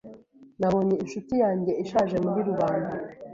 [0.59, 2.95] Nabonye inshuti yanjye ishaje muri rubanda.